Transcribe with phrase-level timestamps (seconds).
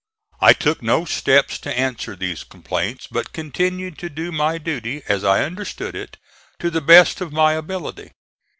[0.39, 5.23] I took no steps to answer these complaints, but continued to do my duty, as
[5.23, 6.17] I understood it,
[6.57, 8.11] to the best of my ability.